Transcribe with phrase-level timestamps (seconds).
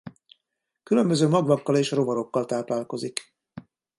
[0.83, 3.35] Különböző magvakkal és rovarokkal táplálkozik.